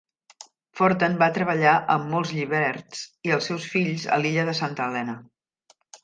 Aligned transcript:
Forten 0.79 1.17
va 1.17 1.25
treballar 1.33 1.73
amb 1.95 2.07
molts 2.13 2.31
lliberts 2.37 3.03
i 3.29 3.33
els 3.35 3.49
seus 3.51 3.67
fills 3.73 4.05
a 4.15 4.17
l'illa 4.23 4.47
de 4.49 4.55
Santa 4.61 4.87
Helena. 4.89 5.15